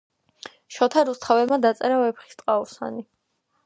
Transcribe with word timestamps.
შოთა 0.77 1.03
რუსთაველმა 1.11 1.61
დაწერა 1.69 2.03
ვეფხისტყაოსანი 2.05 3.11